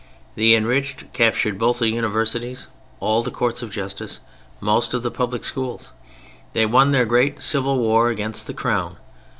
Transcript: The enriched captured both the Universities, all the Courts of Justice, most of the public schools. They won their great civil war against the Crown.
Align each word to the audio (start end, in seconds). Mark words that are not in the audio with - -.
The 0.33 0.55
enriched 0.55 1.13
captured 1.13 1.59
both 1.59 1.77
the 1.77 1.89
Universities, 1.89 2.65
all 2.99 3.21
the 3.21 3.29
Courts 3.29 3.61
of 3.61 3.69
Justice, 3.69 4.19
most 4.59 4.95
of 4.95 5.03
the 5.03 5.11
public 5.11 5.43
schools. 5.43 5.93
They 6.53 6.65
won 6.65 6.89
their 6.89 7.05
great 7.05 7.39
civil 7.43 7.77
war 7.77 8.09
against 8.09 8.47
the 8.47 8.55
Crown. 8.55 8.97